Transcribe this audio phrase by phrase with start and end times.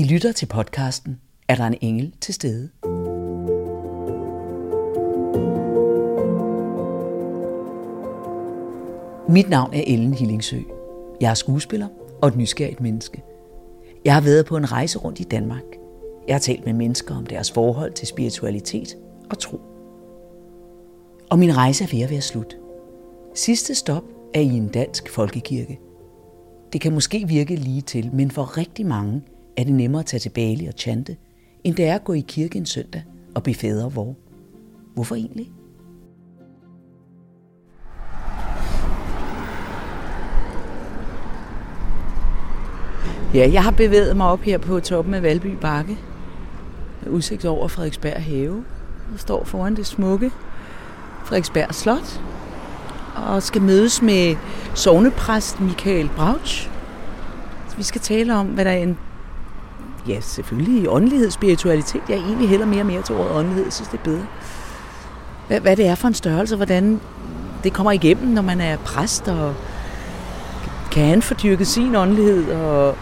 [0.00, 2.68] I lytter til podcasten Er der en engel til stede?
[9.28, 10.58] Mit navn er Ellen Hillingsø.
[11.20, 11.88] Jeg er skuespiller
[12.22, 13.22] og et nysgerrigt menneske.
[14.04, 15.64] Jeg har været på en rejse rundt i Danmark.
[16.28, 18.96] Jeg har talt med mennesker om deres forhold til spiritualitet
[19.30, 19.60] og tro.
[21.30, 22.56] Og min rejse er ved at være slut.
[23.34, 24.04] Sidste stop
[24.34, 25.80] er i en dansk folkekirke.
[26.72, 29.22] Det kan måske virke lige til, men for rigtig mange
[29.60, 31.16] er det nemmere at tage tilbage og chante,
[31.64, 33.02] end det er at gå i kirke en søndag
[33.34, 34.14] og blive fædre vor.
[34.94, 35.50] Hvorfor egentlig?
[43.34, 45.98] Ja, jeg har bevæget mig op her på toppen af Valby Bakke.
[47.02, 48.64] Med udsigt over Frederiksberg Have.
[49.12, 50.30] Jeg står foran det smukke
[51.24, 52.22] Frederiksberg Slot.
[53.16, 54.36] Og skal mødes med
[54.74, 56.70] sovnepræst Michael Brauch.
[57.76, 58.98] Vi skal tale om, hvad der er en
[60.08, 62.02] ja, selvfølgelig åndelighed, spiritualitet.
[62.08, 63.64] Jeg er egentlig heller mere og mere til ordet åndelighed.
[63.64, 64.26] Jeg synes, det er bedre.
[65.46, 67.00] Hvad, hvad det er for en størrelse, hvordan
[67.64, 69.54] det kommer igennem, når man er præst, og
[70.92, 72.96] kan han fordyrke sin åndelighed, og,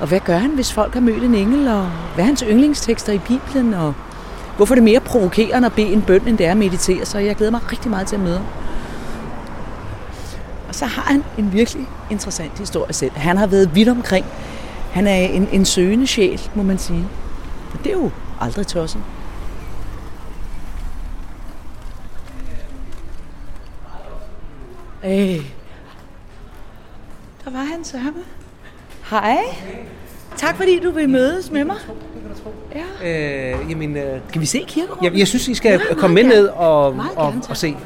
[0.00, 3.12] og hvad gør han, hvis folk har mødt en engel, og hvad er hans yndlingstekster
[3.12, 3.94] i Bibelen, og
[4.56, 7.18] hvorfor er det mere provokerende at bede en bøn, end det er at meditere, så
[7.18, 8.46] jeg glæder mig rigtig meget til at møde ham.
[10.68, 13.12] Og så har han en virkelig interessant historie selv.
[13.14, 14.26] Han har været vidt omkring
[14.94, 17.08] han er en, en søgende sjæl, må man sige.
[17.72, 19.02] Og det er jo aldrig tosset.
[25.04, 25.50] Øh.
[27.44, 27.98] Der var han så
[29.10, 29.36] Hej.
[30.36, 31.76] Tak fordi du vil mødes med mig.
[32.74, 33.54] Ja.
[33.54, 35.10] Øh, jamen, øh, kan vi se kirkerummet?
[35.10, 36.86] Jeg, jeg synes, I skal ja, komme med ned og,
[37.16, 37.76] og, og se.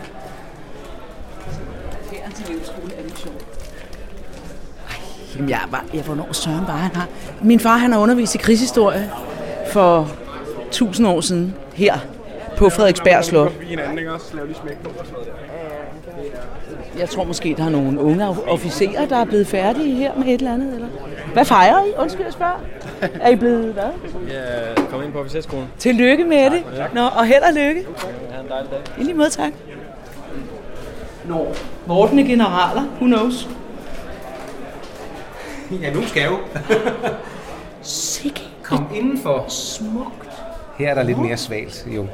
[5.39, 7.03] Jamen, jeg var, ja, hvornår søren var han her?
[7.43, 9.11] Min far, han har undervist i krigshistorie
[9.73, 10.09] for
[10.71, 11.99] tusind år siden her
[12.57, 13.53] på Frederiksberg Slot.
[16.99, 20.35] Jeg tror måske, der er nogle unge officerer, der er blevet færdige her med et
[20.35, 20.89] eller andet, eller?
[21.33, 21.89] Hvad fejrer I?
[21.99, 22.61] Undskyld, jeg spørger.
[23.01, 23.85] Er I blevet hvad?
[24.29, 25.67] Ja, kom ind på officerskolen.
[25.79, 26.63] Tillykke med det.
[26.95, 27.87] Nå, og held og lykke.
[28.31, 28.81] Ha' en dejlig dag.
[28.99, 29.53] I lige måde, tak.
[31.29, 31.47] Nå,
[31.87, 32.83] Morten er generaler.
[32.83, 33.49] Who knows?
[35.83, 36.39] Ja, nu skal jo.
[37.83, 39.45] Sikke Kom indenfor.
[39.49, 40.29] smukt.
[40.79, 42.07] Her er der lidt mere svalt, jo.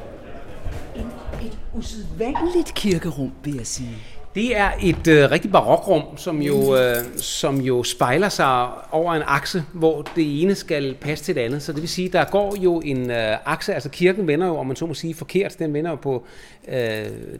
[0.96, 1.06] En,
[1.42, 3.96] et usædvanligt kirkerum, vil jeg sige.
[4.34, 9.22] Det er et øh, rigtig barokrum, som jo, øh, som jo spejler sig over en
[9.26, 11.62] akse, hvor det ene skal passe til det andet.
[11.62, 14.66] Så det vil sige, der går jo en øh, akse, altså kirken vender jo, om
[14.66, 15.58] man så må sige, forkert.
[15.58, 16.24] Den vender jo på,
[16.68, 16.76] øh,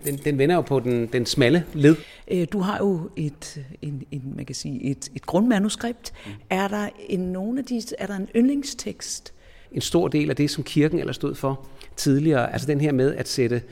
[0.05, 1.97] den, den vender jo på den, den smalle led.
[2.31, 6.13] Øh, du har jo et, en, en, man kan sige, et, et grundmanuskript.
[6.27, 6.33] Mm.
[6.51, 9.33] Er der en, nogen af disse, er der en yndlingstekst?
[9.73, 11.67] En stor del af det, som kirken ellers stod for
[11.97, 13.63] tidligere, altså den her med at sætte,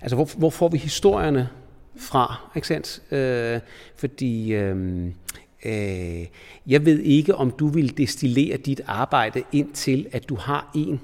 [0.00, 1.48] altså hvor, hvor får vi historierne
[1.96, 3.02] fra, ikke sandt?
[3.12, 3.60] Øh,
[3.96, 5.06] fordi øh,
[5.64, 6.26] øh,
[6.66, 11.00] jeg ved ikke, om du vil destillere dit arbejde ind til, at du har en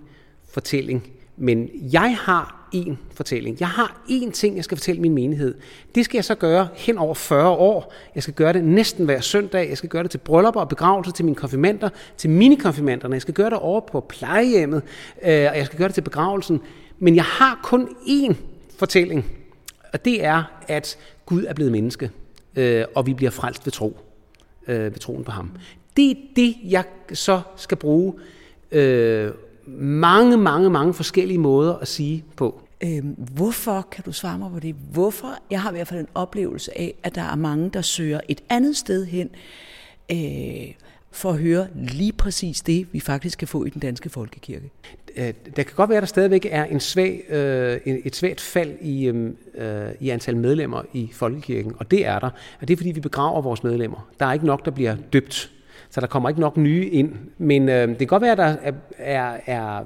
[0.50, 3.56] fortælling, men jeg har en fortælling.
[3.60, 5.54] Jeg har én ting, jeg skal fortælle min menighed.
[5.94, 7.93] Det skal jeg så gøre hen over 40 år.
[8.15, 9.69] Jeg skal gøre det næsten hver søndag.
[9.69, 13.15] Jeg skal gøre det til bryllupper og begravelser, til mine konfirmander, til mine konfirmanderne.
[13.15, 14.82] Jeg skal gøre det over på plejehjemmet,
[15.22, 16.60] øh, og jeg skal gøre det til begravelsen.
[16.98, 18.34] Men jeg har kun én
[18.78, 19.38] fortælling,
[19.93, 22.10] og det er, at Gud er blevet menneske,
[22.56, 23.97] øh, og vi bliver frelst ved tro,
[24.66, 25.50] øh, ved troen på ham.
[25.97, 28.15] Det er det, jeg så skal bruge
[28.72, 29.31] øh,
[29.77, 32.62] mange, mange, mange forskellige måder at sige på.
[32.81, 36.09] Øhm, hvorfor, kan du svare mig på det, hvorfor, jeg har i hvert fald en
[36.15, 39.31] oplevelse af, at der er mange, der søger et andet sted hen,
[40.10, 40.75] øh,
[41.10, 44.70] for at høre lige præcis det, vi faktisk kan få i den danske folkekirke.
[45.16, 48.74] Øh, der kan godt være, at der stadigvæk er en svag, øh, et svagt fald
[48.80, 52.30] i, øhm, øh, i antal medlemmer i folkekirken, og det er der.
[52.60, 54.08] Og det er, fordi vi begraver vores medlemmer.
[54.20, 55.50] Der er ikke nok, der bliver døbt
[55.91, 57.12] så der kommer ikke nok nye ind.
[57.38, 59.84] Men øh, det kan godt være, at der er, er, er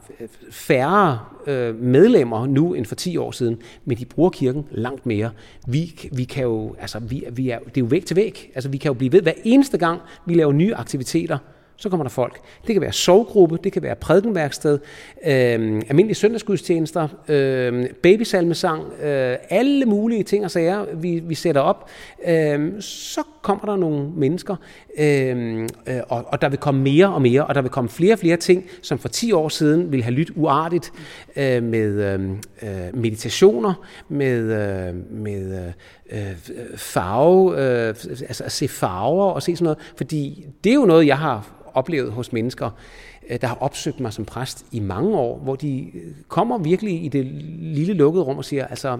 [0.51, 5.31] færre øh, medlemmer nu end for 10 år siden, men de bruger kirken langt mere.
[5.67, 8.51] Vi, vi kan jo, altså, vi, vi er, det er jo væk til væk.
[8.55, 11.39] Altså, vi kan jo blive ved hver eneste gang, vi laver nye aktiviteter,
[11.83, 12.41] så kommer der folk.
[12.67, 14.79] Det kan være sovgruppe, det kan være prædikenværksted,
[15.27, 21.91] øh, almindelige søndagsgudstjenester, øh, babysalmesang, øh, alle mulige ting og sager, vi, vi sætter op.
[22.27, 24.57] Øh, så kommer der nogle mennesker,
[24.99, 28.13] øh, øh, og, og der vil komme mere og mere, og der vil komme flere
[28.13, 30.93] og flere ting, som for 10 år siden ville have lyttet uartigt
[31.37, 33.75] øh, med øhm, øh, meditationer,
[34.09, 35.73] med, øh, med
[36.13, 36.37] øh, øh,
[36.77, 41.07] farve, øh, altså at se farver og se sådan noget, fordi det er jo noget,
[41.07, 42.71] jeg har oplevet hos mennesker,
[43.31, 45.91] øh, der har opsøgt mig som præst i mange år, hvor de
[46.29, 47.27] kommer virkelig i det
[47.59, 48.99] lille lukkede rum og siger, altså,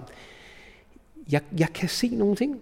[1.31, 2.59] jeg, jeg kan se nogle ting.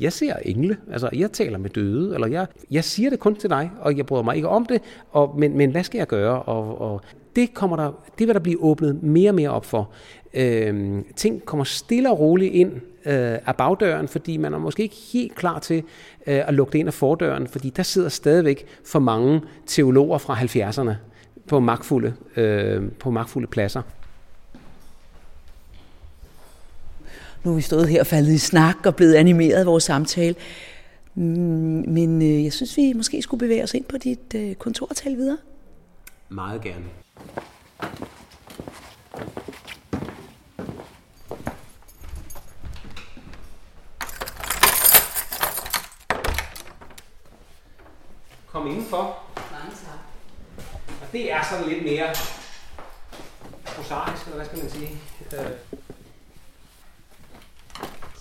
[0.00, 3.50] Jeg ser engle, altså jeg taler med døde, eller jeg, jeg siger det kun til
[3.50, 6.42] dig, og jeg bryder mig ikke om det, og, men, men hvad skal jeg gøre?
[6.42, 7.00] Og, og
[7.36, 9.90] det, kommer der, det vil der blive åbnet mere og mere op for.
[10.34, 12.72] Øhm, ting kommer stille og roligt ind
[13.06, 15.82] øh, af bagdøren, fordi man er måske ikke helt klar til
[16.26, 20.34] øh, at lukke det ind af fordøren, fordi der sidder stadigvæk for mange teologer fra
[20.34, 20.92] 70'erne
[21.46, 23.82] på magtfulde, øh, på magtfulde pladser.
[27.44, 30.34] Nu er vi stået her og faldet i snak og blevet animeret af vores samtale.
[31.14, 31.24] Mm,
[31.88, 34.96] men øh, jeg synes, vi måske skulle bevæge os ind på dit øh, kontor og
[34.96, 35.38] tale videre.
[36.28, 36.84] Meget gerne.
[48.46, 49.16] Kom indenfor.
[49.52, 49.98] Mange tak.
[51.02, 52.08] Og det er sådan lidt mere
[53.64, 54.88] prosaisk, eller hvad skal man sige?
[55.32, 55.87] Øh,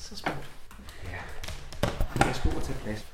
[0.09, 0.37] Så smukt.
[1.03, 2.25] ja.
[2.25, 3.05] Værsgo at tage plads.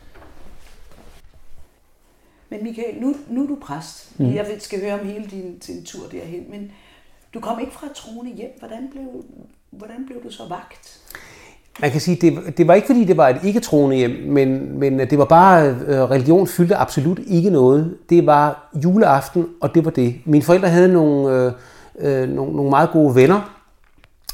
[2.49, 4.19] Men Michael, nu, nu er du præst.
[4.19, 4.33] Mm.
[4.33, 6.71] Jeg vil- skal høre om hele din, din tur derhen, men
[7.33, 8.49] du kom ikke fra troende hjem.
[8.59, 9.03] Hvordan blev,
[9.71, 10.99] hvordan blev du så vagt?
[11.81, 14.99] Man kan sige, det, det var ikke fordi, det var et ikke-troende hjem, men, men
[14.99, 17.97] det var bare, øh, religion fyldte absolut ikke noget.
[18.09, 20.15] Det var juleaften, og det var det.
[20.25, 21.51] Mine forældre havde nogle, øh,
[22.23, 23.52] øh, nogle, nogle meget gode venner,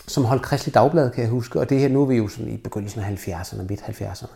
[0.10, 1.60] som holdt Kristelig Dagblad, kan jeg huske.
[1.60, 4.28] Og det her, nu er vi jo sådan i begyndelsen af 70'erne, midt 70'erne.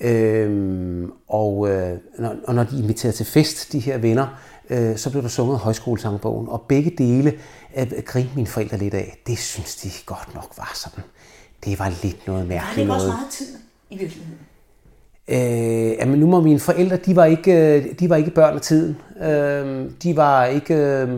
[0.00, 4.26] Øhm, og, øh, når, og når de inviterede til fest, de her venner,
[4.70, 6.48] øh, så blev der sunget højskolesangbogen.
[6.48, 7.32] Og begge dele
[7.78, 9.22] øh, grinte mine forældre lidt af.
[9.26, 11.04] Det synes de godt nok var sådan.
[11.64, 13.18] Det var lidt noget Var det mærkeligt ikke også noget.
[13.20, 13.46] meget tid
[13.90, 14.38] i virkeligheden?
[15.28, 18.60] Øh, jamen nu må mine forældre, de var ikke, øh, de var ikke børn af
[18.60, 18.96] tiden.
[19.22, 21.08] Øh, de var ikke, øh,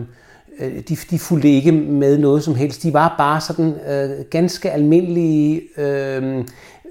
[0.59, 2.83] Øh, de, de fulgte ikke med noget som helst.
[2.83, 6.45] De var bare sådan øh, ganske almindelige, øh,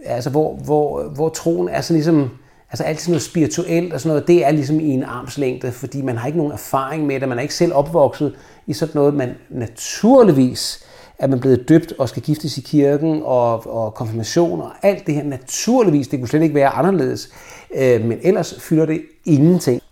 [0.04, 2.30] altså hvor, hvor, hvor troen er sådan ligesom,
[2.70, 6.02] altså alt sådan noget spirituelt og sådan noget, det er ligesom i en armslængde, fordi
[6.02, 8.34] man har ikke nogen erfaring med det, man er ikke selv opvokset
[8.66, 10.84] i sådan noget, man naturligvis
[11.18, 15.14] er man blevet døbt og skal giftes i kirken og, og konfirmation og alt det
[15.14, 15.22] her.
[15.22, 17.30] Naturligvis, det kunne slet ikke være anderledes.
[17.74, 19.82] Øh, men ellers fylder det ingenting.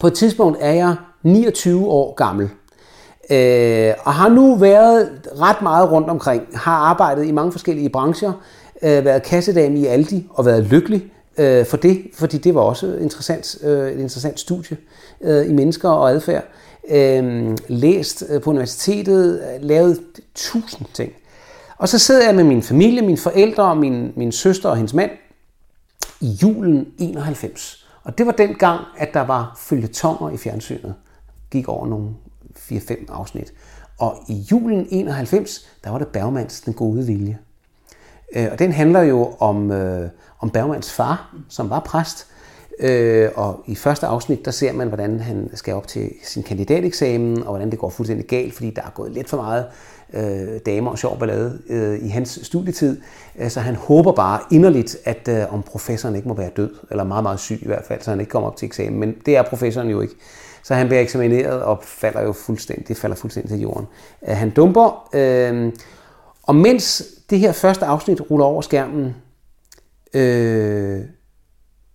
[0.00, 2.48] På et tidspunkt er jeg 29 år gammel.
[3.30, 5.10] Øh, og har nu været
[5.40, 6.42] ret meget rundt omkring.
[6.54, 8.32] Har arbejdet i mange forskellige brancher.
[8.82, 12.96] Øh, været kassedame i Aldi og været lykkelig øh, for det, fordi det var også
[13.00, 14.76] interessant, øh, et interessant studie
[15.20, 16.44] øh, i mennesker og adfærd
[16.90, 20.00] øh, læst øh, på universitetet, lavet
[20.34, 21.12] tusind ting.
[21.78, 24.94] Og så sidder jeg med min familie, mine forældre og min, min søster og hendes
[24.94, 25.10] mand
[26.20, 27.86] i julen 91.
[28.04, 30.94] Og det var den gang, at der var følgetonger i fjernsynet.
[31.50, 32.08] Gik over nogle
[32.72, 33.52] 4-5 afsnit.
[33.98, 37.38] Og i julen 91, der var det Bergmans Den Gode Vilje.
[38.36, 42.26] Øh, og den handler jo om, øh, om Bergmans far, som var præst,
[42.82, 47.42] Øh, og i første afsnit, der ser man, hvordan han skal op til sin kandidateksamen,
[47.42, 49.66] og hvordan det går fuldstændig galt, fordi der er gået lidt for meget
[50.12, 53.00] øh, damer og sjov ballade øh, i hans studietid.
[53.38, 57.04] Øh, så han håber bare inderligt, at øh, om professoren ikke må være død, eller
[57.04, 59.00] meget, meget syg i hvert fald, så han ikke kommer op til eksamen.
[59.00, 60.14] Men det er professoren jo ikke.
[60.62, 63.86] Så han bliver eksamineret og falder jo fuldstændig, det falder fuldstændig til jorden.
[64.28, 65.72] Øh, han dumper, øh,
[66.42, 69.14] og mens det her første afsnit ruller over skærmen,
[70.14, 71.00] øh,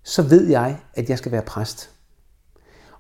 [0.03, 1.89] så ved jeg, at jeg skal være præst.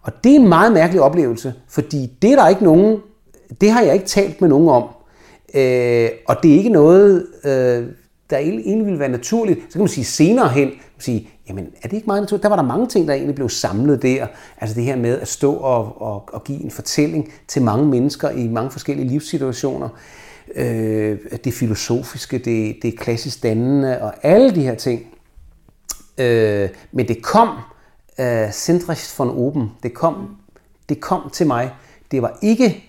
[0.01, 3.01] Og det er en meget mærkelig oplevelse, fordi det er der ikke nogen,
[3.61, 4.83] det har jeg ikke talt med nogen om.
[5.53, 7.87] Øh, og det er ikke noget, øh,
[8.29, 9.59] der egentlig ville være naturligt.
[9.69, 10.71] Så kan man sige senere hen,
[11.05, 12.43] sige, jamen er det ikke meget naturligt?
[12.43, 14.27] Der var der mange ting, der egentlig blev samlet der.
[14.57, 18.29] Altså det her med at stå og, og, og give en fortælling til mange mennesker
[18.29, 19.89] i mange forskellige livssituationer.
[20.55, 25.07] Øh, det filosofiske, det, det klassisk dannende og alle de her ting.
[26.17, 27.49] Øh, men det kom
[28.19, 29.71] øh, centrisk von Oben.
[29.83, 30.35] Det kom,
[30.89, 31.71] det kom til mig.
[32.11, 32.83] Det var ikke,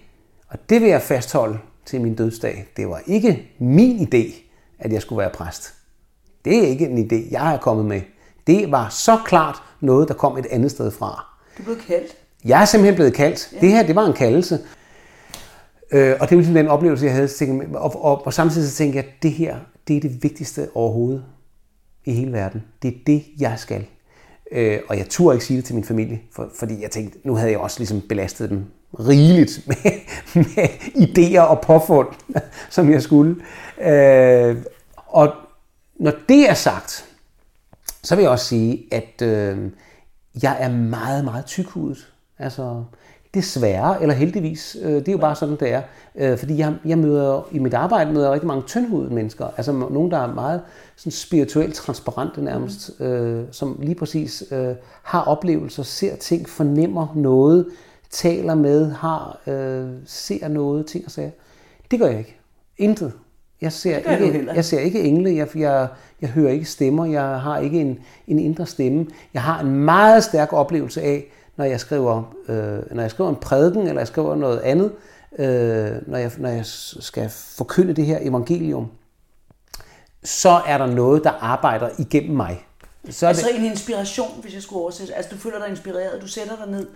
[0.48, 4.34] og det vil jeg fastholde til min dødsdag, det var ikke min idé,
[4.78, 5.74] at jeg skulle være præst.
[6.46, 8.00] Det er ikke en idé, jeg er kommet med.
[8.46, 11.26] Det var så klart noget, der kom et andet sted fra.
[11.58, 12.16] Du blev kaldt.
[12.44, 13.48] Jeg er simpelthen blevet kaldt.
[13.52, 13.60] Ja.
[13.60, 14.58] Det her, det var en kaldelse.
[15.92, 17.28] Øh, og det var ligesom den oplevelse, jeg havde.
[17.74, 19.56] Og, og, og, og samtidig så tænkte jeg, at det her,
[19.88, 21.24] det er det vigtigste overhovedet.
[22.04, 22.62] i hele verden.
[22.82, 23.86] Det er det, jeg skal.
[24.52, 27.34] Øh, og jeg turde ikke sige det til min familie, for, fordi jeg tænkte, nu
[27.34, 28.64] havde jeg også ligesom belastet dem
[28.98, 29.92] rigeligt med,
[30.34, 32.08] med idéer og påfund,
[32.70, 33.36] som jeg skulle.
[33.82, 34.56] Øh,
[35.06, 35.32] og
[35.98, 37.04] når det er sagt,
[38.02, 39.70] så vil jeg også sige, at øh,
[40.42, 42.12] jeg er meget, meget tykhudet.
[42.38, 42.84] Altså,
[43.34, 45.82] desværre, eller heldigvis, øh, det er jo bare sådan, det er.
[46.14, 49.46] Øh, fordi jeg, jeg møder, i mit arbejde møder rigtig mange tyndhudede mennesker.
[49.56, 50.62] Altså nogen, der er meget
[50.96, 57.66] sådan spirituelt transparente nærmest, øh, som lige præcis øh, har oplevelser, ser ting, fornemmer noget,
[58.10, 61.30] taler med, har, øh, ser noget, ting og sager.
[61.90, 62.36] Det gør jeg ikke.
[62.78, 63.12] Intet.
[63.60, 65.88] Jeg ser, ikke, jeg ser ikke engle, jeg, jeg,
[66.20, 69.06] jeg hører ikke stemmer, jeg har ikke en, en indre stemme.
[69.34, 71.24] Jeg har en meget stærk oplevelse af,
[71.56, 74.92] når jeg skriver, øh, når jeg skriver en prædiken, eller jeg skriver noget andet,
[75.38, 78.90] øh, når, jeg, når jeg skal forkynde det her evangelium,
[80.24, 82.66] så er der noget, der arbejder igennem mig.
[83.10, 83.58] Så er altså det...
[83.58, 85.14] en inspiration, hvis jeg skulle oversætte.
[85.14, 86.86] Altså du føler dig inspireret, du sætter dig ned,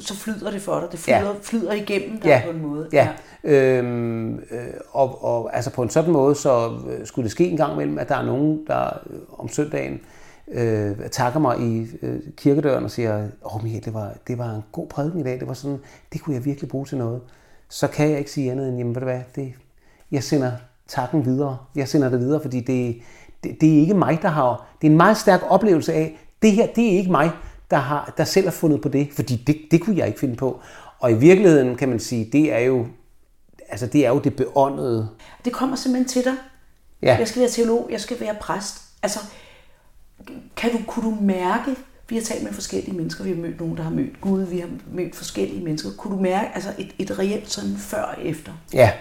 [0.00, 0.88] så flyder det for dig.
[0.92, 1.34] Det flyder, ja.
[1.42, 2.42] flyder igennem dig ja.
[2.44, 2.88] på en måde.
[2.92, 3.08] Ja,
[3.44, 3.78] ja.
[3.78, 4.40] Øhm, øh,
[4.90, 7.98] og, og altså på en sådan måde, så øh, skulle det ske en gang imellem,
[7.98, 10.00] at der er nogen, der øh, om søndagen
[10.50, 14.54] øh, takker mig i øh, kirkedøren og siger, åh oh, Michael, det var, det var
[14.54, 15.78] en god prædiken i dag, det var sådan,
[16.12, 17.20] det kunne jeg virkelig bruge til noget.
[17.68, 19.52] Så kan jeg ikke sige andet end, jamen ved du hvad, det,
[20.10, 20.52] jeg sender
[20.88, 21.56] takken videre.
[21.76, 22.96] Jeg sender det videre, fordi det,
[23.44, 26.52] det, det er ikke mig, der har, det er en meget stærk oplevelse af, det
[26.52, 27.30] her, det er ikke mig,
[27.70, 30.36] der, har, der selv har fundet på det, fordi det, det kunne jeg ikke finde
[30.36, 30.60] på.
[30.98, 32.86] Og i virkeligheden kan man sige, det er jo,
[33.68, 35.08] altså det er jo det beåndede.
[35.44, 36.34] Det kommer simpelthen til dig.
[37.02, 37.16] Ja.
[37.18, 38.82] Jeg skal være teolog, jeg skal være præst.
[39.02, 39.18] Altså,
[40.56, 41.76] kan du, kunne du mærke,
[42.08, 44.58] vi har talt med forskellige mennesker, vi har mødt nogen, der har mødt Gud, vi
[44.58, 45.88] har mødt forskellige mennesker.
[45.98, 48.52] Kunne du mærke altså et, et reelt sådan før og efter?
[48.72, 48.92] Ja,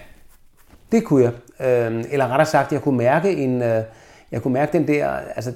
[0.91, 1.33] det kunne jeg.
[1.67, 3.83] Øh, eller rettere sagt, jeg kunne mærke en, øh,
[4.31, 5.53] jeg kunne mærke den der, altså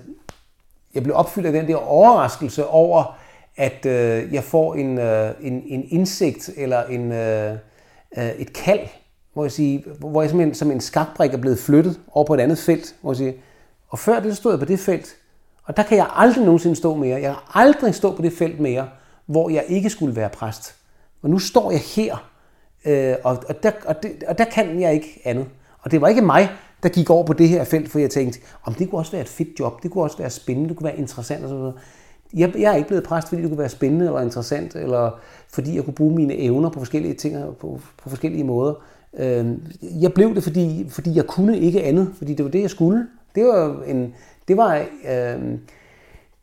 [0.95, 3.17] jeg blev opfyldt af den der overraskelse over,
[3.57, 7.51] at øh, jeg får en, øh, en, en indsigt eller en, øh,
[8.17, 8.88] øh et kald,
[9.33, 12.39] hvor jeg, sige, hvor jeg simpelthen som en skakbrik er blevet flyttet over på et
[12.39, 12.95] andet felt.
[13.01, 13.36] Hvor jeg sige,
[13.89, 15.15] og før det stod jeg på det felt,
[15.63, 17.21] og der kan jeg aldrig nogensinde stå mere.
[17.21, 18.89] Jeg har aldrig stå på det felt mere,
[19.25, 20.75] hvor jeg ikke skulle være præst.
[21.21, 22.29] Og nu står jeg her,
[22.86, 25.48] øh, og, og, der, og, det, og der kan jeg ikke andet.
[25.79, 26.50] Og det var ikke mig,
[26.84, 29.22] der gik over på det her felt, for jeg tænkte, om det kunne også være
[29.22, 31.78] et fedt job, det kunne også være spændende, det kunne være interessant osv.
[32.34, 35.20] Jeg, jeg er ikke blevet præst, fordi det kunne være spændende eller interessant, eller
[35.50, 38.74] fordi jeg kunne bruge mine evner på forskellige ting på, på forskellige måder.
[39.18, 39.46] Øh,
[40.02, 43.08] jeg blev det, fordi, fordi jeg kunne ikke andet, fordi det var det, jeg skulle.
[43.36, 44.14] Det var en,
[44.48, 44.76] det var,
[45.10, 45.58] øh,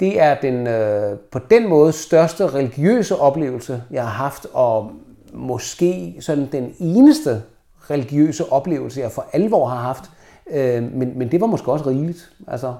[0.00, 4.92] det er den øh, på den måde største religiøse oplevelse, jeg har haft, og
[5.32, 7.42] måske sådan den eneste
[7.90, 10.10] religiøse oplevelse, jeg for alvor har haft.
[10.50, 12.32] Øh, men, men det var måske også rigeligt.
[12.46, 12.74] Altså,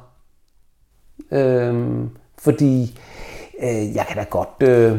[1.31, 2.05] øh,
[2.39, 2.99] fordi
[3.63, 4.49] øh, jeg kan da godt...
[4.61, 4.99] Øh,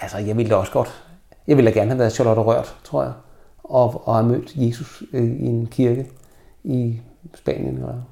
[0.00, 1.04] altså, jeg ville da også godt...
[1.46, 3.12] Jeg ville da gerne have været Charlotte Rørt, tror jeg.
[3.64, 6.10] Og, og have mødt Jesus øh, i en kirke
[6.64, 7.00] i
[7.34, 7.74] Spanien.
[7.74, 8.02] Eller,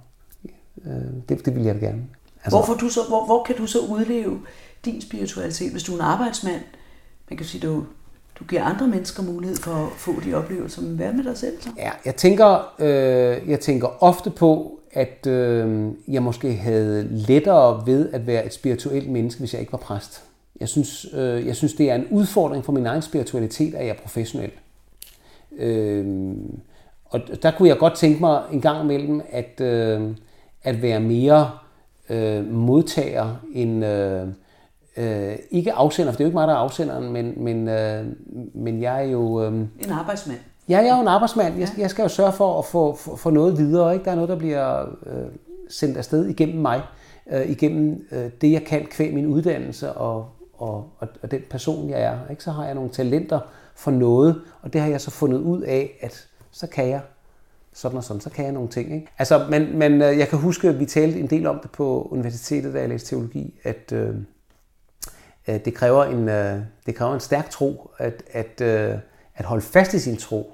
[0.85, 2.05] øh, det, det ville jeg da gerne.
[2.45, 4.41] Altså, Hvorfor du så, hvor, hvor kan du så udleve
[4.85, 6.63] din spiritualitet, hvis du er en arbejdsmand?
[7.31, 7.85] Man kan sige, du
[8.39, 11.61] du giver andre mennesker mulighed for at få de oplevelser, men hvad med dig selv
[11.61, 11.69] så?
[11.79, 18.13] Ja, jeg tænker, øh, jeg tænker ofte på, at øh, jeg måske havde lettere ved
[18.13, 20.23] at være et spirituelt menneske, hvis jeg ikke var præst.
[20.61, 23.91] Jeg synes, øh, jeg synes det er en udfordring for min egen spiritualitet, at jeg
[23.91, 24.51] er professionel.
[25.59, 26.35] Øh,
[27.05, 30.11] og der kunne jeg godt tænke mig en gang imellem, at, øh,
[30.63, 31.51] at være mere
[32.11, 33.85] øh, modtager end...
[33.85, 34.29] Øh,
[34.97, 38.07] øh, ikke afsender, for det er jo ikke mig, der er afsenderen, men, men, øh,
[38.55, 39.45] men jeg er jo...
[39.45, 40.39] Øh, en arbejdsmand.
[40.69, 41.59] Ja, jeg er jo en arbejdsmand.
[41.59, 43.93] Jeg, jeg skal jo sørge for at få, få, få noget videre.
[43.93, 44.05] Ikke?
[44.05, 45.27] Der er noget, der bliver øh,
[45.69, 46.83] sendt afsted igennem mig,
[47.33, 50.27] øh, igennem øh, det, jeg kan kvæg min uddannelse og,
[50.59, 52.19] og, og, og den person, jeg er.
[52.31, 52.45] Ikke?
[52.45, 53.41] Så har jeg nogle talenter
[53.75, 57.01] for noget, og det har jeg så fundet ud af, at så kan jeg
[57.73, 58.95] sådan og sådan, så kan jeg nogle ting.
[58.95, 59.07] Ikke?
[59.19, 62.09] Altså, men, men øh, jeg kan huske, at vi talte en del om det på
[62.11, 64.15] universitetet, da jeg læste teologi, at, Øh,
[65.47, 68.95] det kræver en, øh, det kræver en stærk tro at, at, øh,
[69.37, 70.53] at holde fast i sin tro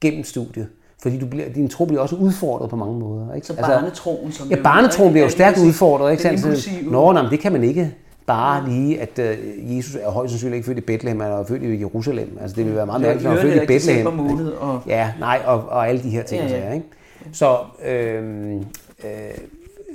[0.00, 0.68] gennem studiet.
[1.02, 3.34] Fordi du bliver, din tro bliver også udfordret på mange måder.
[3.34, 3.46] Ikke?
[3.46, 6.10] Så altså, barnetroen, som Ja, barnetroen bliver jo stærkt udfordret.
[6.10, 6.38] Ikke?
[6.38, 6.56] Sådan,
[6.90, 7.94] Nå, nej, det kan man ikke
[8.26, 11.62] bare lige, at uh, Jesus er højst sandsynligt ikke født i Bethlehem, han er født
[11.62, 12.38] i Jerusalem.
[12.40, 14.12] Altså, det vil være meget mærkeligt, at han er født i Bethlehem.
[14.14, 14.82] Måned, og...
[14.86, 16.42] Ja, nej, og, og alle de her ting.
[16.42, 16.72] Ja, ja.
[16.72, 16.86] ikke?
[17.32, 18.60] Så, øh, øh,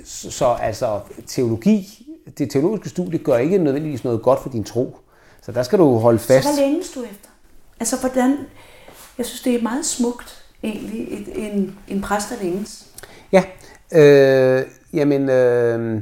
[0.06, 2.05] så, så altså, teologi
[2.38, 4.98] det teologiske studie gør ikke nødvendigvis noget godt for din tro.
[5.42, 6.48] Så der skal du holde fast.
[6.48, 7.30] Så hvad længes du efter?
[7.80, 8.38] Altså hvordan,
[9.18, 12.88] jeg synes det er meget smukt egentlig, et, en, en præst der længes.
[13.32, 13.44] Ja,
[13.92, 16.02] øh, jamen, øh,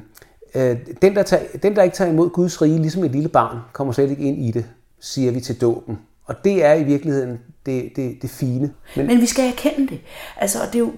[0.55, 3.57] øh, den, der tager, den, der ikke tager imod Guds rige, ligesom et lille barn,
[3.73, 4.65] kommer slet ikke ind i det,
[4.99, 5.99] siger vi til dåben.
[6.25, 8.73] Og det er i virkeligheden det, det, det fine.
[8.95, 10.01] Men, Men vi skal erkende det.
[10.37, 10.93] Altså, det, er jo,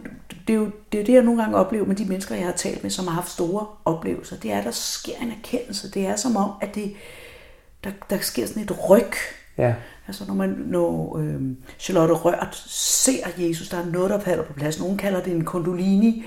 [0.48, 2.46] det, er jo, det er jo det, jeg nogle gange oplever med de mennesker, jeg
[2.46, 4.36] har talt med, som har haft store oplevelser.
[4.38, 5.92] Det er, at der sker en erkendelse.
[5.92, 6.94] Det er som om, at det,
[7.84, 9.12] der, der sker sådan et ryg.
[9.58, 9.74] Ja.
[10.08, 11.42] Altså når, man, når øh,
[11.80, 14.80] Charlotte Rørt ser Jesus, der er noget, der falder på plads.
[14.80, 16.26] Nogen kalder det en kondolini,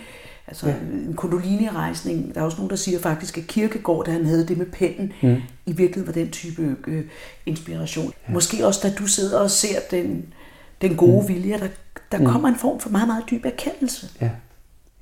[0.49, 0.75] altså ja.
[0.93, 2.35] en kondolini-rejsning.
[2.35, 5.13] Der er også nogen, der siger faktisk, at Kirkegård, da han havde det med pennen,
[5.23, 5.37] mm.
[5.67, 7.05] i virkeligheden var den type øh,
[7.47, 8.13] inspiration.
[8.29, 8.33] Ja.
[8.35, 10.35] Måske også, da du sidder og ser den,
[10.83, 11.29] den gode mm.
[11.29, 11.69] vilje, der,
[12.13, 12.27] der mm.
[12.27, 14.07] kommer en form for meget, meget dyb erkendelse.
[14.21, 14.31] Ja,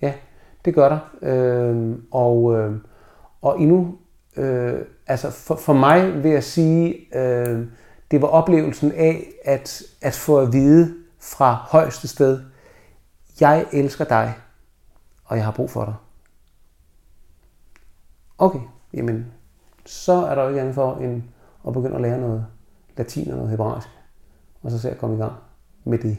[0.02, 0.12] ja
[0.64, 0.98] det gør der.
[1.22, 2.72] Øh, og, øh,
[3.42, 3.94] og endnu,
[4.36, 4.74] øh,
[5.06, 7.66] altså for, for mig vil jeg sige, øh,
[8.10, 12.40] det var oplevelsen af at, at få at vide fra højeste sted,
[13.40, 14.34] jeg elsker dig,
[15.26, 15.94] og jeg har brug for dig.
[18.38, 18.60] Okay,
[18.94, 19.32] jamen,
[19.86, 21.22] så er der jo ikke andet for end
[21.66, 22.46] at begynde at lære noget
[22.96, 23.88] latin og noget hebraisk,
[24.62, 25.34] og så se at komme i gang
[25.84, 26.18] med det.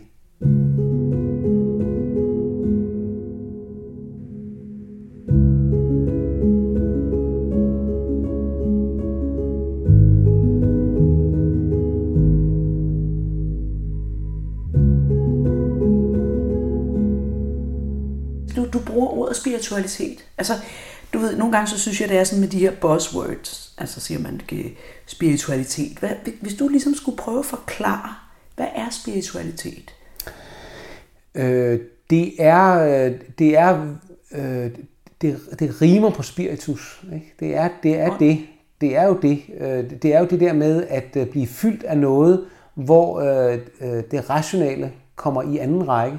[19.68, 20.26] Spiritualitet.
[20.38, 20.54] Altså,
[21.14, 24.00] du ved, nogle gange så synes jeg, det er sådan med de her buzzwords, altså
[24.00, 24.42] siger man
[25.06, 25.98] spiritualitet.
[26.00, 26.10] Hvad,
[26.42, 28.16] hvis du ligesom skulle prøve at forklare,
[28.56, 29.94] hvad er spiritualitet?
[31.36, 33.96] Øh, det er, øh, det er,
[34.32, 34.72] øh,
[35.22, 37.04] det, det rimer på spiritus.
[37.14, 37.34] Ikke?
[37.40, 38.40] Det er, det er det.
[38.82, 39.42] Det er jo det.
[39.60, 43.60] Øh, det er jo det der med at øh, blive fyldt af noget, hvor øh,
[44.12, 46.18] det rationale kommer i anden række.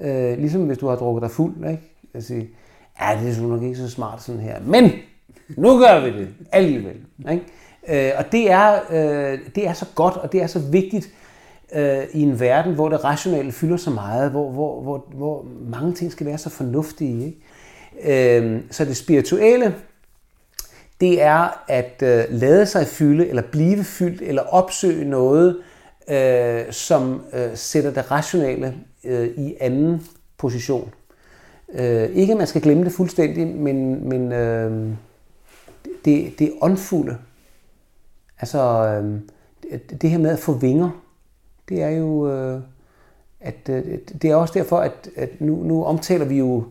[0.00, 1.82] Øh, ligesom hvis du har drukket dig fuld, ikke?
[2.20, 2.50] sige,
[3.00, 4.90] ja, det er nok ikke så smart sådan her, men
[5.48, 6.96] nu gør vi det alligevel.
[7.30, 7.44] Ikke?
[7.88, 11.08] Øh, og det er, øh, det er så godt, og det er så vigtigt
[11.74, 15.94] øh, i en verden, hvor det rationelle fylder så meget, hvor, hvor, hvor, hvor mange
[15.94, 17.24] ting skal være så fornuftige.
[17.26, 18.38] Ikke?
[18.38, 19.74] Øh, så det spirituelle,
[21.00, 25.56] det er at øh, lade sig fylde, eller blive fyldt, eller opsøge noget,
[26.08, 30.06] øh, som øh, sætter det rationelle øh, i anden
[30.38, 30.92] position.
[31.72, 34.92] Øh, ikke at man skal glemme det fuldstændig, men, men øh,
[36.04, 37.16] det, det åndfulde.
[38.40, 39.20] Altså øh,
[39.62, 40.90] det, det her med at få vinger,
[41.68, 42.30] det er jo...
[42.32, 42.60] Øh,
[43.40, 46.64] at, øh, det er også derfor, at, at nu, nu omtaler vi jo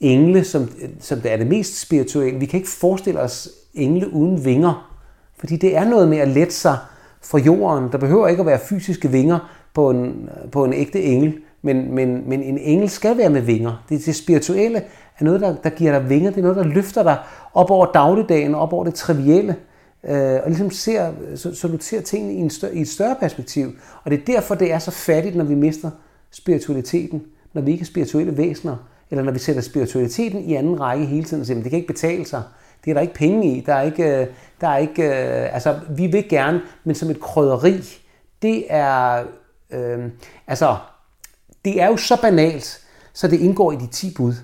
[0.00, 0.68] engle, som,
[1.00, 2.40] som det er det mest spirituelle.
[2.40, 5.00] Vi kan ikke forestille os engle uden vinger,
[5.36, 6.78] fordi det er noget med at lette sig
[7.22, 7.92] fra jorden.
[7.92, 11.40] Der behøver ikke at være fysiske vinger på en, på en ægte engel.
[11.64, 13.84] Men, men, men en engel skal være med vinger.
[13.88, 14.82] Det, det spirituelle
[15.18, 16.30] er noget, der, der giver dig vinger.
[16.30, 17.18] Det er noget, der løfter dig
[17.54, 19.56] op over dagligdagen, op over det trivielle.
[20.04, 23.16] Øh, og ligesom ser, så, så du ser tingene i, en større, i et større
[23.20, 23.72] perspektiv.
[24.04, 25.90] Og det er derfor, det er så fattigt, når vi mister
[26.30, 27.22] spiritualiteten.
[27.52, 28.76] Når vi ikke er spirituelle væsener.
[29.10, 31.92] Eller når vi sætter spiritualiteten i anden række hele tiden og siger, det kan ikke
[31.92, 32.42] betale sig.
[32.84, 33.60] Det er der ikke penge i.
[33.60, 34.26] Der er ikke, øh,
[34.60, 37.80] der er ikke, øh, altså, vi vil gerne, men som et krydderi.
[38.42, 39.24] Det er,
[39.70, 39.98] øh,
[40.46, 40.76] altså,
[41.64, 42.80] det er jo så banalt,
[43.12, 44.34] så det indgår i de 10 bud.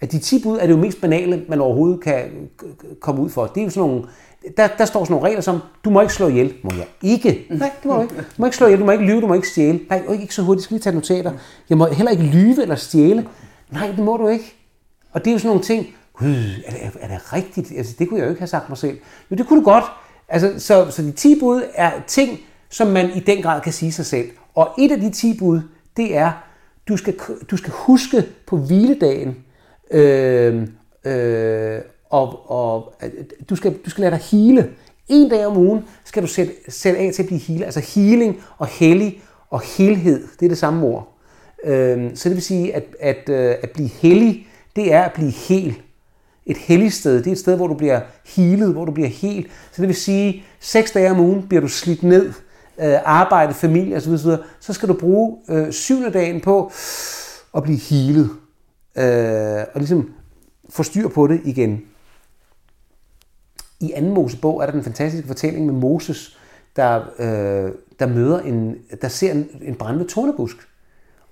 [0.00, 2.24] At de 10 bud er det jo mest banale, man overhovedet kan
[3.00, 3.46] komme ud for.
[3.46, 4.04] Det er jo sådan nogle,
[4.56, 6.54] der, der står sådan nogle regler som, du må ikke slå ihjel.
[6.62, 7.46] Må jeg ikke?
[7.50, 8.14] Nej, det må du ikke.
[8.16, 9.80] Du må ikke slå ihjel, du må ikke lyve, du må ikke stjæle.
[9.90, 11.32] Nej, ikke så hurtigt, skal lige tage notater.
[11.68, 13.28] Jeg må heller ikke lyve eller stjæle.
[13.70, 14.54] Nej, det må du ikke.
[15.12, 16.34] Og det er jo sådan nogle ting, gud,
[16.66, 17.72] er det, er det rigtigt?
[17.76, 18.98] Altså, det kunne jeg jo ikke have sagt mig selv.
[19.30, 19.84] Jo, det kunne du godt.
[20.28, 22.38] Altså, så, så de 10 bud er ting,
[22.70, 24.30] som man i den grad kan sige sig selv.
[24.54, 25.60] Og et af de 10 bud,
[25.96, 26.32] det er,
[26.88, 27.14] du skal,
[27.50, 29.36] du skal huske på hviledagen,
[29.90, 30.66] øh,
[31.04, 32.94] øh, og, og
[33.50, 34.70] du, skal, du skal lade dig hele.
[35.08, 37.64] En dag om ugen skal du sætte, sætte af til at blive hele.
[37.64, 41.18] Altså healing og hellig og helhed, det er det samme ord.
[41.64, 44.46] Øh, så det vil sige, at, at, øh, at blive hellig,
[44.76, 45.82] det er at blive hel.
[46.46, 49.46] Et helligt sted, det er et sted, hvor du bliver healet, hvor du bliver hel.
[49.72, 52.32] Så det vil sige, seks dage om ugen bliver du slidt ned
[52.80, 56.72] øh, arbejde, familie osv., osv., så skal du bruge øh, syvende dagen på
[57.54, 58.30] at blive healet.
[58.96, 60.10] Øh, og ligesom
[60.70, 61.82] få styr på det igen.
[63.80, 66.38] I anden Mosebog er der den fantastiske fortælling med Moses,
[66.76, 70.56] der, øh, der møder en, der ser en, en brændende tornebusk.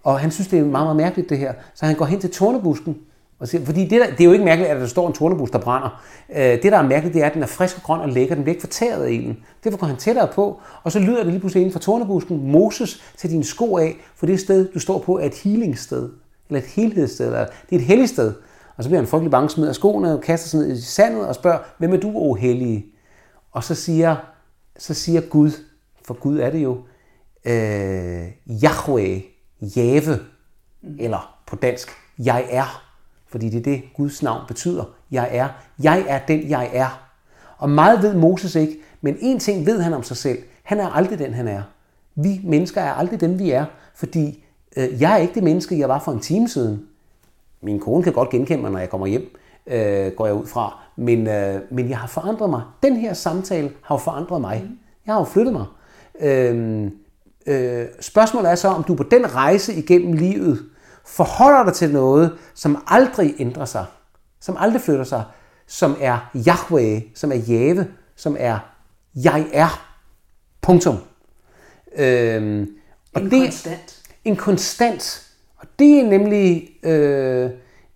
[0.03, 1.55] Og han synes, det er meget, meget mærkeligt det her.
[1.75, 2.99] Så han går hen til tornebusken,
[3.39, 6.03] fordi det, der, det er jo ikke mærkeligt, at der står en tornebus, der brænder.
[6.37, 8.35] Øh, det, der er mærkeligt, det er, at den er frisk og grøn og lækker.
[8.35, 9.39] Den bliver ikke fortæret af ilden.
[9.65, 13.03] Derfor går han tættere på, og så lyder det lige pludselig inden for tornebusken, Moses,
[13.17, 16.11] til dine sko af, for det sted, du står på, er et healingssted,
[16.49, 18.35] eller et helhedssted, eller det er et helligt sted.
[18.77, 21.35] Og så bliver han frygtelig bange, smider skoene og kaster sig ned i sandet og
[21.35, 22.87] spørger, hvem er du, o hellige?
[23.53, 24.17] Og så siger,
[24.79, 25.51] så siger Gud,
[26.05, 26.79] for Gud er det jo,
[27.45, 28.29] øh,
[28.63, 29.21] Yahweh,
[29.77, 30.19] Jave,
[30.99, 32.86] eller på dansk, jeg er.
[33.29, 34.85] Fordi det er det, Guds navn betyder.
[35.11, 35.49] Jeg er.
[35.83, 37.07] Jeg er den, jeg er.
[37.59, 40.39] Og meget ved Moses ikke, men en ting ved han om sig selv.
[40.63, 41.63] Han er aldrig den, han er.
[42.15, 44.45] Vi mennesker er aldrig dem, vi er, fordi
[44.77, 46.87] øh, jeg er ikke det menneske, jeg var for en time siden.
[47.63, 49.37] Min kone kan godt genkende mig, når jeg kommer hjem,
[49.67, 50.79] øh, går jeg ud fra.
[50.97, 52.63] Men, øh, men jeg har forandret mig.
[52.83, 54.71] Den her samtale har jo forandret mig.
[55.07, 55.67] Jeg har jo flyttet mig.
[56.21, 56.91] Øh,
[57.47, 60.59] øh, spørgsmålet er så, om du på den rejse igennem livet
[61.07, 63.85] forholder dig til noget, som aldrig ændrer sig,
[64.41, 65.25] som aldrig flytter sig,
[65.67, 68.59] som er Yahweh, som er Jave, som er
[69.15, 69.93] jeg er.
[70.63, 70.97] Punktum.
[71.97, 72.71] Øhm,
[73.15, 74.03] og en det, konstant.
[74.25, 75.33] En konstant.
[75.57, 77.51] Og det er nemlig, øh,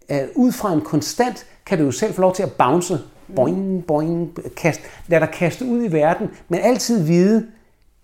[0.08, 3.00] at ud fra en konstant, kan du jo selv få lov til at bounce,
[3.36, 7.46] boing, boing, kast, lad dig kaste ud i verden, men altid vide,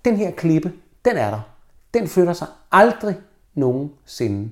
[0.05, 0.73] den her klippe,
[1.05, 1.41] den er der.
[1.95, 3.17] Den flytter sig aldrig
[3.55, 4.51] nogensinde.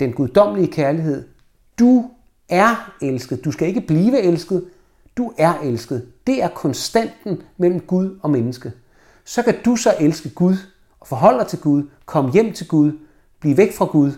[0.00, 1.28] Den guddommelige kærlighed.
[1.78, 2.10] Du
[2.48, 3.44] er elsket.
[3.44, 4.64] Du skal ikke blive elsket.
[5.16, 6.06] Du er elsket.
[6.26, 8.72] Det er konstanten mellem Gud og menneske.
[9.24, 10.56] Så kan du så elske Gud
[11.00, 12.92] og forholde dig til Gud, komme hjem til Gud,
[13.40, 14.12] blive væk fra Gud.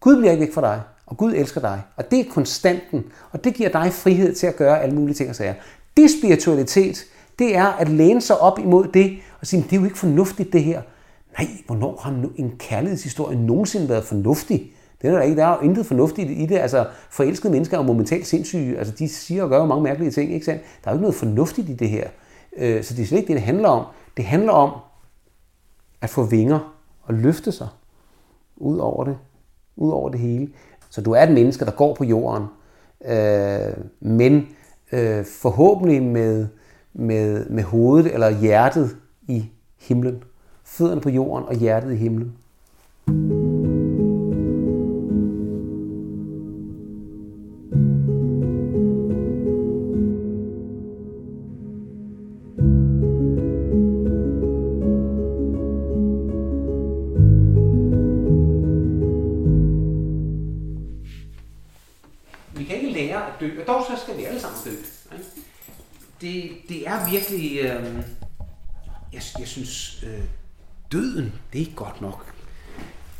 [0.00, 1.82] Gud bliver ikke væk fra dig, og Gud elsker dig.
[1.96, 5.30] Og det er konstanten, og det giver dig frihed til at gøre alle mulige ting
[5.30, 5.54] og sager.
[5.96, 7.04] Det spiritualitet,
[7.38, 10.52] det er at læne sig op imod det og sige, det er jo ikke fornuftigt
[10.52, 10.82] det her.
[11.38, 14.75] Nej, hvornår har en kærlighedshistorie nogensinde været fornuftig?
[15.02, 15.36] Det er der ikke.
[15.36, 16.58] Der er jo intet fornuftigt i det.
[16.58, 18.78] Altså, forelskede mennesker er jo momentalt sindssyge.
[18.78, 20.62] Altså, de siger og gør jo mange mærkelige ting, ikke sandt?
[20.84, 22.08] Der er jo ikke noget fornuftigt i det her.
[22.56, 23.84] Øh, så det er slet ikke det, det handler om.
[24.16, 24.70] Det handler om
[26.00, 27.68] at få vinger og løfte sig
[28.56, 29.18] ud over det.
[29.76, 30.48] Ud over det hele.
[30.90, 32.44] Så du er et menneske, der går på jorden,
[33.04, 34.48] øh, men
[34.92, 36.46] øh, forhåbentlig med,
[36.94, 38.96] med, med hovedet eller hjertet
[39.28, 40.22] i himlen.
[40.64, 42.32] Fødderne på jorden og hjertet i himlen.
[43.06, 43.35] virkelig...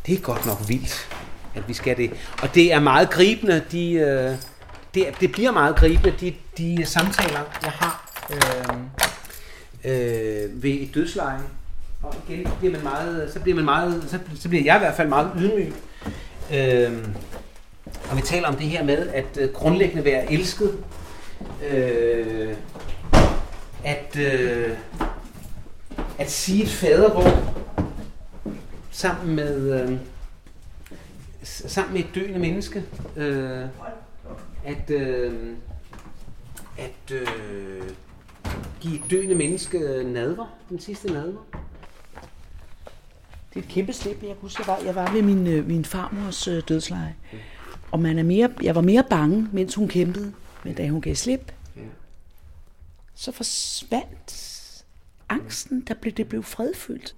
[0.07, 1.09] Det er godt nok vildt,
[1.55, 2.11] at vi skal det.
[2.42, 4.33] Og det er meget gribende, de, øh,
[4.95, 8.77] det, det bliver meget gribende, de, de samtaler, jeg har øh,
[9.85, 11.40] øh, ved et dødsleje.
[12.03, 14.97] Og igen bliver man meget, så bliver man meget, så, så bliver jeg i hvert
[14.97, 15.73] fald meget ydmyg.
[16.55, 16.92] Øh,
[18.11, 20.75] og vi taler om det her med at øh, grundlæggende være elsket.
[21.71, 22.55] Øh,
[23.85, 24.71] at, øh,
[26.19, 27.66] at sige et fadervor
[28.97, 29.99] sammen med, øh,
[31.43, 32.85] sammen med et døende menneske.
[33.17, 33.69] Øh,
[34.65, 35.57] at, øh,
[36.79, 37.91] at øh,
[38.81, 41.41] give et døende menneske nadver, den sidste nadver.
[43.55, 44.23] Det er et kæmpe slip.
[44.23, 47.15] Jeg husker, jeg var, jeg var ved min, øh, min farmors øh, dødsleje.
[47.91, 50.33] Og man er mere, jeg var mere bange, mens hun kæmpede,
[50.65, 51.53] men da hun gav slip,
[53.15, 54.47] så forsvandt
[55.29, 57.15] angsten, der blev, det blev fredfyldt.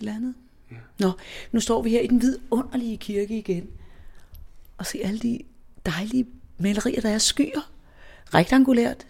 [0.00, 0.04] Ja.
[0.04, 0.34] Det landede.
[0.70, 0.76] Ja.
[0.98, 1.12] Nå,
[1.52, 3.68] nu står vi her i den vidunderlige kirke igen,
[4.78, 5.40] og se alle de
[5.86, 6.26] dejlige
[6.58, 7.70] malerier, der er skyer.
[8.34, 9.06] Rektangulært,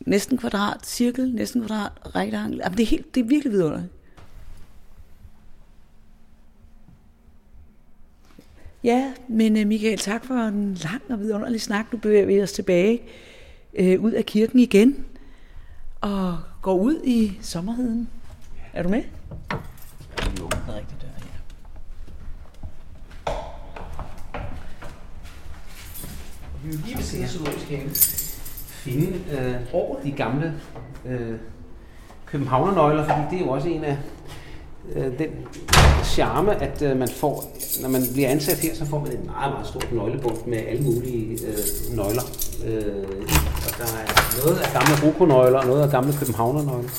[0.00, 2.56] næsten kvadrat, cirkel, næsten kvadrat, rektangel.
[2.64, 3.92] Jamen, det er, helt, det er virkelig vidunderligt.
[8.84, 11.92] Ja, men øh, Michael, tak for en lang og vidunderlig snak.
[11.92, 13.02] Nu bevæger vi os tilbage
[13.74, 15.06] øh, ud af kirken igen
[16.00, 18.08] og går ud i sommerheden.
[18.72, 19.02] Er du med?
[20.38, 20.48] Jo.
[20.48, 21.34] Det er rigtigt der, ja.
[26.64, 27.90] Vi vil lige ved siden af zoologisk have
[28.84, 30.54] finde øh, over de gamle
[31.06, 31.36] øh,
[32.26, 33.96] københavnernøgler, fordi det er jo også en af
[34.94, 35.28] øh, den
[36.04, 37.44] charme, at øh, man får,
[37.82, 40.82] når man bliver ansat her, så får man en meget, meget stort nøglebund med alle
[40.82, 42.22] mulige øh, nøgler.
[42.66, 43.04] Øh,
[43.66, 46.90] og der er noget af gamle Roko-nøgler og noget af gamle Københavner-nøgler.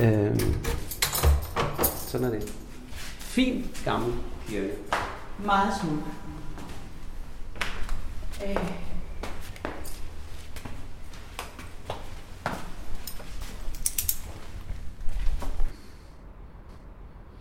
[0.00, 0.40] Øh,
[2.08, 2.48] sådan er det.
[3.18, 4.12] Fin gammel
[4.46, 4.74] kirke.
[5.44, 5.98] Meget smuk.
[8.46, 8.70] Øh.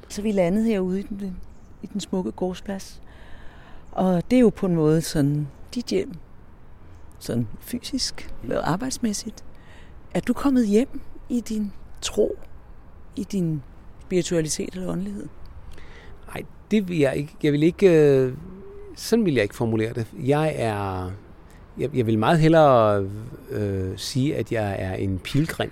[0.09, 1.37] Så vi landede herude i den,
[1.83, 3.01] i den smukke gårdsplads.
[3.91, 6.13] Og det er jo på en måde sådan dit hjem,
[7.19, 9.43] sådan fysisk og arbejdsmæssigt.
[10.13, 12.37] Er du kommet hjem i din tro,
[13.15, 13.63] i din
[14.07, 15.27] spiritualitet eller åndelighed?
[16.27, 17.35] Nej, det vil jeg ikke.
[17.43, 17.87] Jeg vil ikke...
[17.87, 18.33] Øh,
[18.95, 20.07] sådan vil jeg ikke formulere det.
[20.25, 21.11] Jeg er...
[21.77, 23.09] Jeg, jeg vil meget hellere
[23.49, 25.71] øh, sige, at jeg er en pilgrim.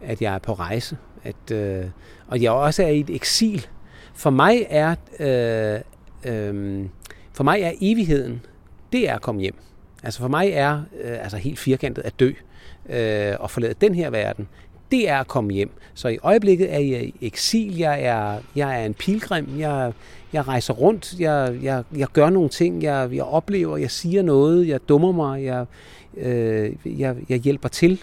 [0.00, 0.96] At jeg er på rejse.
[1.24, 1.84] At, øh,
[2.28, 3.66] og jeg også er i et eksil.
[4.14, 4.94] For mig er...
[5.20, 5.80] Øh,
[6.32, 6.84] øh,
[7.32, 8.40] for mig er evigheden,
[8.92, 9.56] det er at komme hjem.
[10.02, 12.32] Altså for mig er øh, altså helt firkantet at dø
[12.88, 14.48] øh, og forlade den her verden
[14.90, 15.70] det er at komme hjem.
[15.94, 19.92] Så i øjeblikket er jeg i eksil, jeg er, jeg er en pilgrim, jeg,
[20.32, 24.68] jeg rejser rundt, jeg, jeg, jeg gør nogle ting, jeg, jeg oplever, jeg siger noget,
[24.68, 25.66] jeg dummer mig, jeg,
[26.16, 28.02] øh, jeg, jeg hjælper til.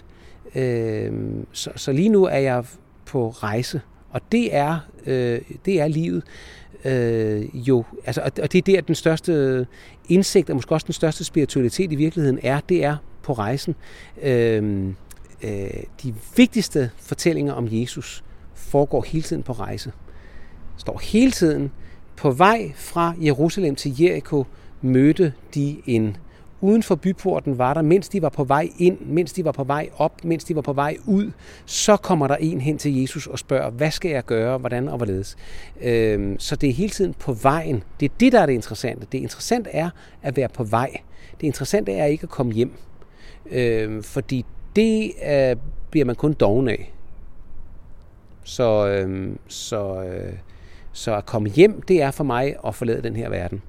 [0.54, 1.12] Øh,
[1.52, 2.64] så, så lige nu er jeg
[3.06, 6.22] på rejse, og det er, øh, det er livet.
[6.84, 9.66] Øh, jo, altså, og det er der, den største
[10.08, 13.74] indsigt, og måske også den største spiritualitet i virkeligheden er, det er på rejsen.
[14.22, 14.92] Øh,
[15.42, 19.92] øh, de vigtigste fortællinger om Jesus foregår hele tiden på rejse.
[20.76, 21.72] Står hele tiden
[22.16, 24.44] på vej fra Jerusalem til Jericho
[24.82, 26.16] mødte de en
[26.64, 29.64] uden for byporten var der, mens de var på vej ind, mens de var på
[29.64, 31.30] vej op, mens de var på vej ud,
[31.66, 34.96] så kommer der en hen til Jesus og spørger, hvad skal jeg gøre, hvordan og
[34.96, 35.36] hvorledes.
[35.80, 37.82] Øhm, så det er hele tiden på vejen.
[38.00, 39.06] Det er det, der er det interessante.
[39.12, 39.90] Det interessante er
[40.22, 40.90] at være på vej.
[41.40, 42.72] Det interessante er ikke at komme hjem.
[43.50, 44.44] Øhm, fordi
[44.76, 45.56] det øh,
[45.90, 46.92] bliver man kun doven af.
[48.44, 50.32] Så, øh, så, øh,
[50.92, 53.62] så at komme hjem, det er for mig at forlade den her verden.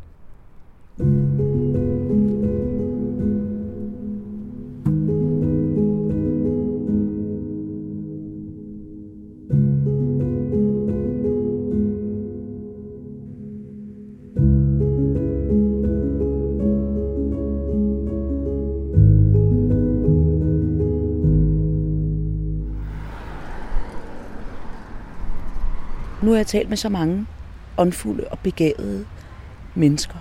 [26.45, 27.25] Jeg talt med så mange
[27.77, 29.05] åndfulde og begavede
[29.75, 30.15] mennesker.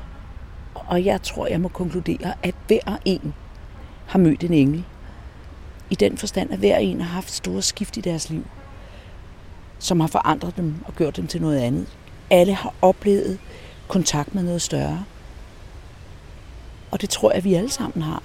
[0.75, 3.35] Og jeg tror, jeg må konkludere, at hver en
[4.07, 4.85] har mødt en engel.
[5.91, 8.47] I den forstand, at hver en har haft store skift i deres liv,
[9.79, 11.87] som har forandret dem og gjort dem til noget andet.
[12.31, 13.39] Alle har oplevet
[13.89, 15.05] kontakt med noget større.
[16.91, 18.23] Og det tror jeg, vi alle sammen har.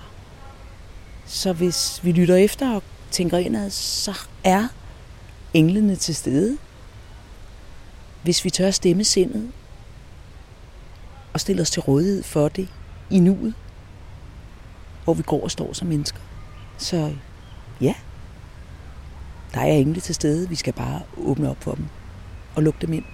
[1.26, 4.68] Så hvis vi lytter efter og tænker indad, så er
[5.54, 6.58] englene til stede
[8.24, 9.52] hvis vi tør stemme sindet
[11.34, 12.68] og stille os til rådighed for det
[13.10, 13.54] i nuet,
[15.04, 16.20] hvor vi går og står som mennesker.
[16.78, 17.14] Så
[17.82, 17.94] ja,
[19.54, 20.50] der er engle til stede.
[20.50, 21.86] Vi skal bare åbne op for dem
[22.56, 23.06] og lukke dem ind.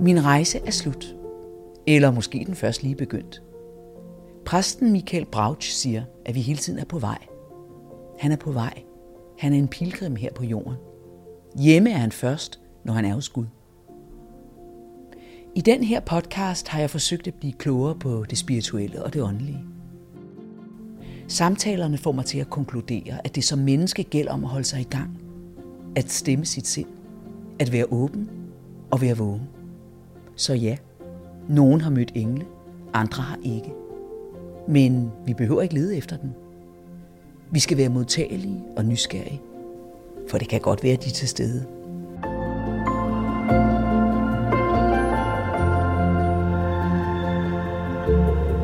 [0.00, 1.23] Min rejse er slut.
[1.86, 3.42] Eller måske den først lige begyndt.
[4.44, 7.18] Præsten Michael Brauch siger, at vi hele tiden er på vej.
[8.18, 8.82] Han er på vej.
[9.38, 10.74] Han er en pilgrim her på jorden.
[11.58, 13.46] Hjemme er han først, når han er hos Gud.
[15.54, 19.22] I den her podcast har jeg forsøgt at blive klogere på det spirituelle og det
[19.22, 19.64] åndelige.
[21.28, 24.80] Samtalerne får mig til at konkludere, at det som menneske gælder om at holde sig
[24.80, 25.18] i gang.
[25.96, 26.88] At stemme sit sind.
[27.58, 28.30] At være åben
[28.90, 29.48] og være vågen.
[30.36, 30.76] Så ja,
[31.48, 32.44] nogen har mødt engle,
[32.92, 33.72] andre har ikke.
[34.68, 36.34] Men vi behøver ikke lede efter den.
[37.50, 39.40] Vi skal være modtagelige og nysgerrige,
[40.28, 41.66] for det kan godt være, at de er til stede.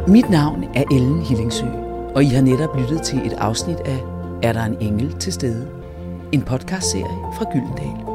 [0.09, 1.67] Mit navn er Ellen Hillingsø,
[2.15, 3.99] og I har netop lyttet til et afsnit af
[4.43, 5.69] Er der en engel til stede?
[6.33, 8.10] En podcastserie fra Gyldendal.